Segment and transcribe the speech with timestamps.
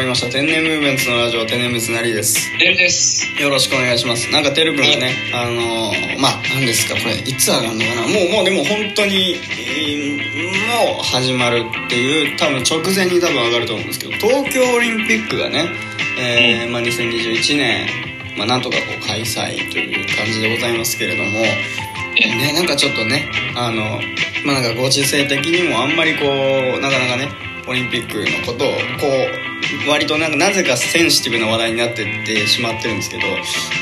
[0.00, 0.30] まりました。
[0.30, 2.58] 天然ムーブメントのラジオ天然ムつなりです。
[2.58, 3.26] てるです。
[3.38, 4.30] よろしくお願いします。
[4.30, 8.02] なんかてるくんがねあのーまあ何ですかこれいつ上がるのかな？
[8.08, 10.20] もうもうでも本当に、えー
[10.70, 15.68] もう始まるっていう多分直前に多分上がると思うんですけど東京オリンピックがね、
[16.18, 17.86] えーまあ、2021年、
[18.38, 24.00] まあ、なんとかこう開催という感じでございますけれどもね、なんかちょっとねあの
[24.46, 29.06] まあなんかご時世的にもあんまりこうなかなかねオリンピックのことをこ
[29.86, 33.22] う割となんかなぜかセンシティブな話題になってってしまってるんですけど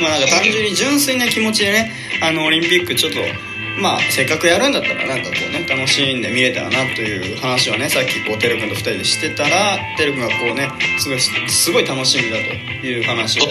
[0.00, 3.18] まあなんか単純に純粋な気持ちでねあのオリンピックちょっと
[3.80, 13.44] まあせっかくやるんだったらなんかこうね楽しんで見れたらなという話をねさっきこうてるくんと2人でしてたらてるくんがこうねすごいすごい楽しみだという話を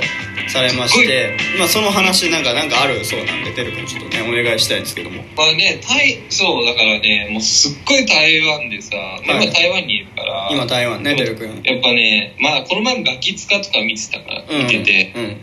[0.49, 5.23] されましてまあその話なんかなんかあるそうなんでてるくんちょっとねお願いしたいんですけども。
[5.35, 9.45] まあね、台、そう、だからね、もうすっごい台湾でさ、まあはい。
[9.45, 15.37] 今台湾にいるから、今台湾ねてるくんやっぱね、まあこの前もガキ使とか見てたから、うん見てて、うん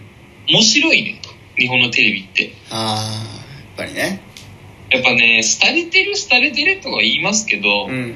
[0.47, 1.21] 面白いね、
[1.57, 2.53] 日本のテレビって。
[2.71, 4.21] ああやっぱりね
[4.95, 8.15] やっぱね、廃れてる、廃れてるとは言いますけど、うん。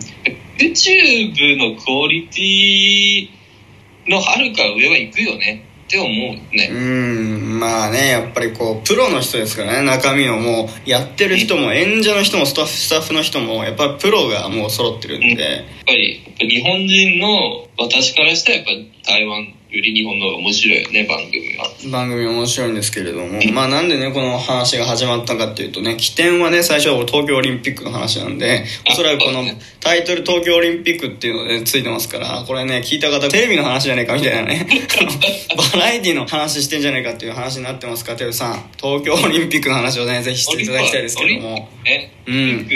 [0.58, 5.64] YouTube のクオリティのはるか上は行くよね。
[5.88, 6.68] って思うようね。
[6.68, 7.58] ん。
[7.58, 9.86] まあねやっぱりこうプロの人ですからね。
[9.86, 18.66] 中身をもうやってる人も演者の人もスタッフスタッフの人もやっぱプロがもう揃ってるんで、やっぱり、やっぱ日本人の私からしたらやっ
[19.02, 21.66] ぱ台湾より日本の方が面白いよね、番組は。
[21.90, 23.40] 番組面白いんですけれども。
[23.52, 29.42] まあなんでねこの話が始まったかっていうとね起点はね最初は東京オリンピックの話なんでおそらくこの
[29.80, 34.66] タイトル東京オリンピックっていうのでついてますからこれね聞いた方テレビの話じゃねえかみたいなね
[35.72, 38.70] バラエティの話してんじゃねえかっていう話になってますからてるさん。
[38.76, 41.68] 東京オリンピックの話をねぜひしていただきたいですけども。
[41.84, 42.68] ね、うん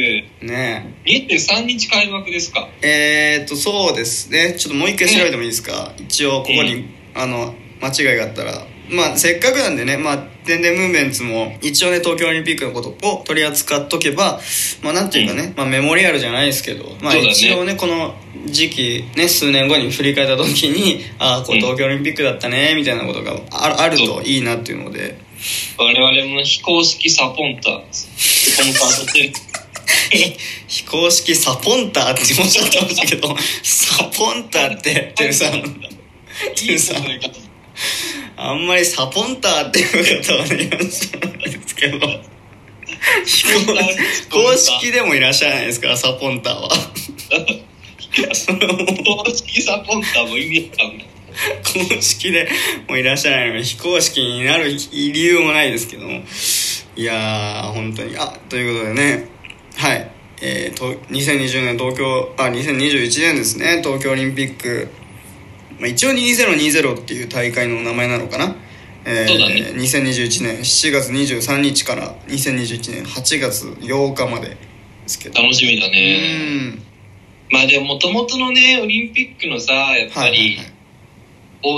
[0.43, 0.95] ね。
[1.05, 2.69] 23日開幕ですか？
[2.83, 4.55] えー、っとそうですね。
[4.59, 8.67] ちょっともう一回調べてもいいですか、一応ここに、うあの間違いがあったら。
[8.91, 14.39] まあせっかくなんでねまあ天然ムーブメンツも一応ね東京オリンピックのことを取り扱っとけば
[14.83, 18.15] まあなんていうかね、まあメモリアルじゃないですけどまあ一応ねこの
[18.47, 25.17] 時期ね数年後に振り返った時にああこれ東京オリンピックだったねみたいなことがああるといいなっていうので。
[25.77, 27.83] 我々も非公式サポンター。
[27.91, 29.33] サポンターとして、
[30.69, 35.53] 非公式サポンターっておっしゃってましたけどサポンターっててるさん。
[35.53, 37.05] てるさん。
[38.37, 41.99] あんまりサポンターっていう方はねいらっしゃらないですけど。
[43.25, 43.45] 非
[44.31, 46.69] 公公式でもいらっしゃらないですからサポンターは。
[49.25, 51.09] 公式サポンターも意味わかんない。
[51.95, 52.49] 公式で
[52.89, 56.07] もいらっしゃらないのに非公式になる理由もないですけど。
[56.07, 56.21] も
[56.95, 58.17] いやー本当に。
[58.19, 59.32] あということでね
[59.77, 60.11] はい。
[60.45, 63.81] えー、と2020年東京あ2021年ですね。
[63.83, 64.89] 東京オリンピック、
[65.79, 68.57] まあ、一応2020っていう大会の名前なのかな。
[69.05, 69.73] えーそうだね。
[69.75, 74.57] 2021年7月23日から2021年8月8日までで
[75.07, 75.43] すけど。
[75.43, 76.71] 楽しみだうね。
[76.71, 76.83] ん。
[77.51, 80.73] まあでも、もともとのね、オリンピックのさ、やっぱり、はいはい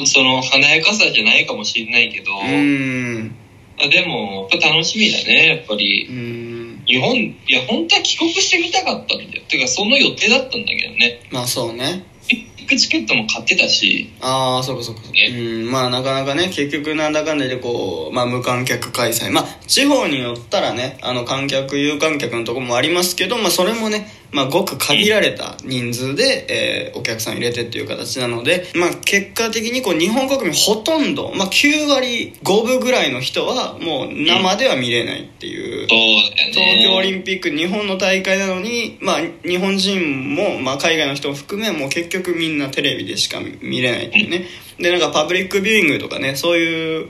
[0.07, 3.35] その華やかさじゃないかもしれないけど、うん。
[3.79, 6.07] あでも、やっぱ楽しみだね、やっぱり。
[6.09, 6.44] うん
[6.87, 9.43] 日本、いや、本当は帰国してみたかったんだよ。
[9.49, 11.21] てか、その予定だったんだけどね。
[11.31, 12.05] まあそうね
[12.65, 15.19] ックチケットも買ってたし、ああそうかそうかそうか。
[15.19, 15.27] ね。
[15.29, 19.31] うんまあなかなかね結局なんだかんだでこう、まあ、無観客開催。
[19.31, 35.99] まあ地方によったらねあの観客有観客のところもありますけど、まあ、それもね、まあ、ごく限られた人数で、えーお客さん入れてっていう形なので、まあ、結果的にこう日本国民ほとんど、まあ、9割5分ぐらいの人はもう生では見れないっていう、そう
[36.37, 36.53] だよね。
[36.53, 39.17] 東京オリンピック日本の大会なのに、まあ、
[39.47, 44.47] 日本人も、まあ、海外の人も含めもう結局みんなテレビでしか見れないっていうね。
[44.79, 47.09] でなんかパブリックビューイングとかねそういう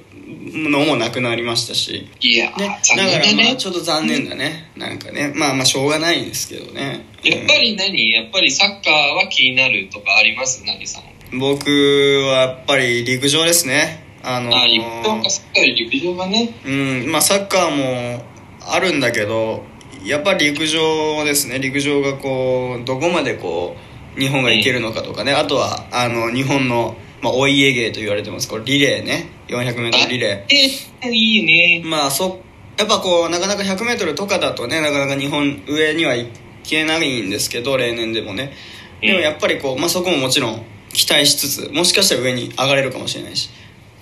[0.71, 3.33] のもなくなりましたし、いや、ね、残だから。
[3.35, 4.71] まあちょっと残念だね。
[4.77, 7.07] なんかねまあまあしょうがないんですけどね。
[7.23, 8.13] やっぱり何？
[8.13, 10.63] やっぱりサッカーは気になるとかあります？
[10.67, 11.39] 何さん。
[11.39, 14.05] 僕はやっぱり陸上ですね。
[14.23, 16.55] あのあ、陸上か、サッカーより陸上がね。
[16.65, 17.11] うん。
[17.11, 18.25] まあサッカーも
[18.61, 19.65] あるんだけど
[20.05, 21.59] やっぱり陸上ですね。
[21.59, 28.49] 陸上がこうどこまでこう日本がいけるのかとかね、あとはあの日本の、まあ、お家芸と言われてます。
[28.49, 29.29] これリレーね。
[29.49, 31.83] 400m リレえ、いいね。
[31.85, 32.41] ーまあそ
[32.79, 36.29] やっぱこうなかなか 100m とかだとねなかなか日本上にはい
[36.65, 38.53] けないんですけど例年でもね。
[39.01, 43.51] でもやっぱりこう、まあ、そこももちろん期待しつつもしかしたら上に上がれるかもしれないし。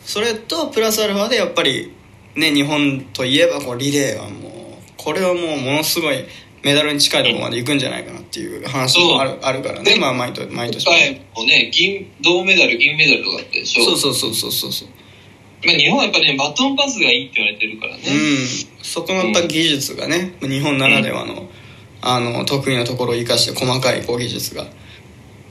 [0.05, 1.93] それとプラスアルファでやっぱり
[2.35, 4.53] ね日本といえばこうリレーはもう
[4.97, 6.25] これはもうものすごい
[6.63, 10.87] メダルに近いところまで行くんじゃないかなっていう話もあるあるからね、ねまあ毎年毎年。
[10.87, 13.85] もね、銀、銅メダル、銀メダルとかあったでしょ。
[13.85, 14.89] そうそうそうそうそうそう。
[15.65, 18.03] まあ、日本はやっぱね、バトンパスがいいって言われてるからね。
[18.07, 18.85] うん。
[18.85, 21.49] そこのやっぱ技術がね日本ならではの,、
[22.01, 24.67] あの得意なところを生かして細かいこう技術が。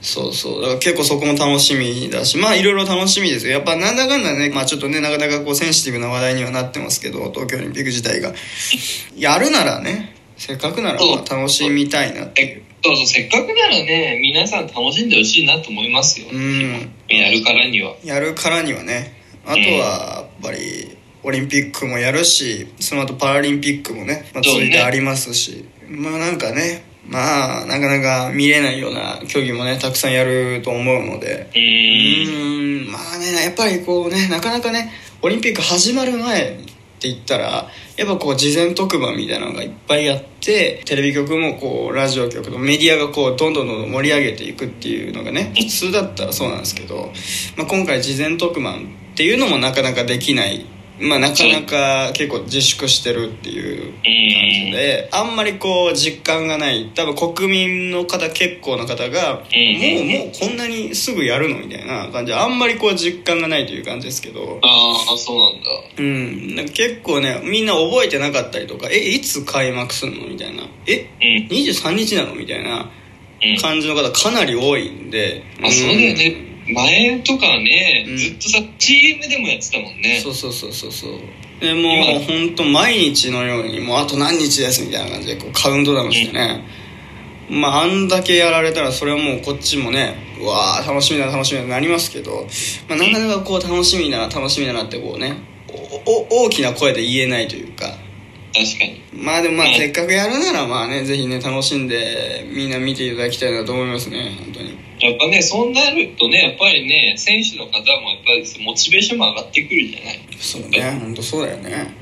[0.00, 0.60] そうそう。
[0.60, 3.52] だから結構そこも楽しみだしまあいろいろ楽しみですよ。
[3.52, 8.32] やっぱなんだかんだねまあちょっとねなかなかこうセンシティブな話題にはなってますけど東京オリンピック自体が。
[9.16, 12.62] やるならねせっかくならまあ楽しみたいなっていう。
[12.82, 16.26] そうそう、せっかくならね、皆さん楽しんでほしいなと思いますよ。
[16.32, 16.90] うん。
[17.08, 17.94] やるからには。
[18.02, 19.22] やるからにはね。
[19.46, 31.50] あとはやっぱりオリンピックもやるしその後パラリンピックもね、まあ、続いてありますし、まあなんかねまあなかなか見れないような競技もねたくさんやると思うので。
[31.54, 31.58] う
[32.88, 32.90] ん。
[32.90, 34.92] まあねやっぱりこうねなかなかね
[35.22, 36.58] オリンピック始まる前
[37.02, 47.10] って言ったらやっぱこう事前特番みたいなのがいっぱいあってテレビ局もこうラジオ局のメディアがこうどんどんどんどん盛り上げていくっていうのがね普通だったらそうなんですけど、
[47.56, 50.64] まあ、今回事前特番っていうのもなかなかできない
[51.02, 56.90] まあなかなか結構自粛してるっていう感じであんまりこう実感がない。
[56.94, 62.32] 多分国民の方結構な方がもうもうこんなにすぐやるのみたいな感じ。
[62.32, 64.60] であんまりこう実感がないという感じですけど。
[64.62, 65.70] ああ、そうなんだ。
[65.98, 66.54] うん。
[66.54, 70.62] なんか結構ねみんな覚えてなかったりとかえいつ開幕するのみたいな。
[70.86, 71.48] えうん。
[71.48, 72.90] 23日なのみたいな
[73.42, 73.56] うん。
[73.58, 75.42] 感じの方かなり多いんで。
[75.62, 76.51] あ、そうだよね。
[76.72, 78.16] 前とかね、うん。
[78.16, 80.20] ずっとさ、CM でもやってたもんね。
[80.22, 81.12] そうそうそうそうそう。
[81.62, 86.64] でもう本当毎日のようにもうあと何日ですみたいな感じでこうカウントダウンしてね、
[87.48, 92.48] まああんだけやられたらそれはもうこっちもねうわー楽しみだな楽しみだななりますけど、
[92.88, 95.36] まあ、なかなかこう楽しみだな楽しみだなってこうね
[96.04, 97.86] おお大きな声で言えないというか。
[98.54, 99.00] 確かに。
[99.14, 104.76] まあでもまあうんせっかくやるならまあねぜひね楽しんでみんな見ていただきたいなと思いますね本当に
[105.06, 110.32] やっぱね、そうなるとね、やっぱりね、選手の方もやっぱりモチベーションも上がってくるじゃない。
[110.42, 111.94] そうね本当そうだよね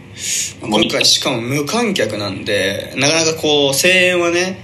[0.62, 4.58] まあ今回しかも無観客なんでなかなかこう声援はね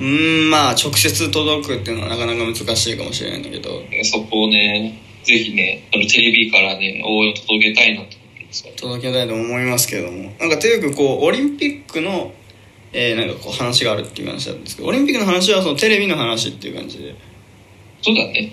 [0.00, 8.76] うーんまあ直接届くっていうのはなかなか難しいかもしれないんだけどそこをね、ぜひね、あのテレビからね、応援を届けたいなと思ってます。
[8.76, 12.32] 届けたいと思いますけれどもなんかていうくこうオリンピックの
[12.92, 17.14] えー、なんかこう話があるっていう話なんですけどオリンピックの話はそのテレビの話っていう感じで
[18.02, 18.52] そうだね。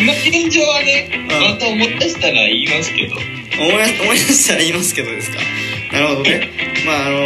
[0.00, 3.16] 今現状はね、んまた思い出したら言いますけど。
[3.16, 5.38] 思い出思い出したら言いますけどですか？
[5.92, 6.48] なるほどね
[6.86, 7.18] まああの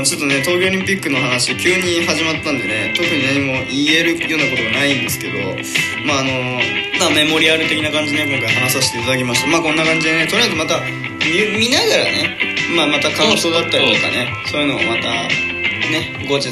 [0.00, 5.38] ーちょっとね東京オリンピックの話急に始まったんでね特に何も言えるようなことがないんですけど
[6.06, 10.80] まああのーまあ、メモリアル的な感じで今回話させていただきましたまあこんな感じでねとりあえずまた
[11.22, 12.38] 見見ながらね、
[12.76, 15.08] まあ、また感想だったりとかねそういうのをまた
[15.88, 16.48] ね後日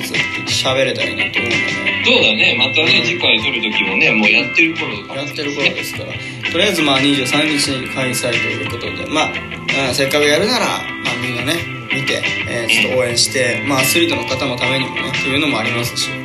[0.47, 6.13] 喋れたらいいなと思うのでそうだね、またね、次回撮る時もね、もうやってる頃かもやってる頃ですから。
[6.53, 9.07] とりあえずまあ23日に開催ということで。
[9.11, 11.55] まあ、うんせっかくやるなら、まあ、みんなね
[11.93, 16.07] 見て、えーちょっと応援して、まあ、アスリートの方のためにもねっていうのもありますし。
[16.07, 16.21] そう。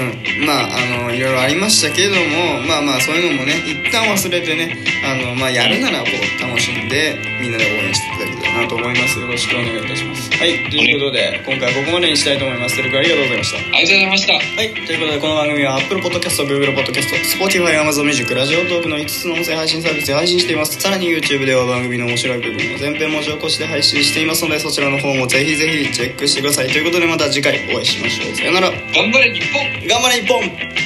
[0.00, 0.46] うん。
[0.46, 14.32] まああのいろいろありましたけれどもまあまあそういうのもね一旦忘れてねあの、まあ、やるならこう楽しんでみんなで応援していただけたらなと思いますよろしくお願いいたしますはいということで今回はここまでにしたいと思いますテル君ありがとうございましたありがとうございました。
[14.34, 20.80] はい、ということでこの番組は Apple Podcast、Google Podcast、Spotify、Amazon Music、ラジオトークの5つの音声配信サービスで配信しています。
[20.80, 26.68] さらに YouTube では番組の面白い部分を全編文字起こしで配信していますので、そちらの方もぜひぜひチェックしてください。
[26.68, 28.34] ということでまた次回お会いしましょう。
[28.34, 28.70] さよなら。
[28.70, 30.85] 頑張れ日本頑張れ日本